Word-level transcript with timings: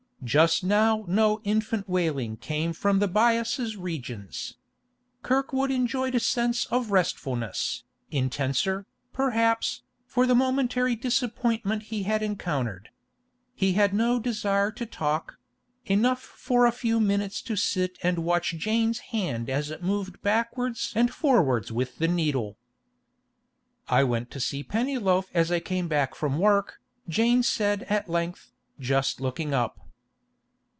Just 0.23 0.63
now 0.63 1.03
no 1.07 1.41
infant 1.45 1.89
wailing 1.89 2.37
came 2.37 2.73
from 2.73 2.99
the 2.99 3.07
Byasses' 3.09 3.75
regions. 3.75 4.53
Kirkwood 5.23 5.71
enjoyed 5.71 6.13
a 6.13 6.19
sense 6.19 6.65
of 6.65 6.91
restfulness, 6.91 7.85
intenser, 8.11 8.85
perhaps, 9.13 9.81
for 10.05 10.27
the 10.27 10.35
momentary 10.35 10.95
disappointment 10.95 11.81
he 11.89 12.03
had 12.03 12.21
encountered. 12.21 12.89
He 13.55 13.73
had 13.73 13.95
no 13.95 14.19
desire 14.19 14.69
to 14.73 14.85
talk; 14.85 15.39
enough 15.87 16.21
for 16.21 16.67
a 16.67 16.71
few 16.71 16.99
minutes 16.99 17.41
to 17.41 17.55
sit 17.55 17.97
and 18.03 18.19
watch 18.19 18.51
Jane's 18.55 18.99
hand 18.99 19.49
as 19.49 19.71
it 19.71 19.81
moved 19.81 20.21
backwards 20.21 20.93
and 20.95 21.11
forwards 21.11 21.71
with 21.71 21.97
the 21.97 22.07
needle. 22.07 22.59
'I 23.89 24.03
went 24.03 24.29
to 24.29 24.39
see 24.39 24.61
Pennyloaf 24.63 25.31
as 25.33 25.51
I 25.51 25.59
came 25.59 25.87
back 25.87 26.13
from 26.13 26.37
work,' 26.37 26.79
Jane 27.09 27.41
said 27.41 27.81
at 27.89 28.07
length, 28.07 28.51
just 28.79 29.19
looking 29.19 29.51
up. 29.55 29.79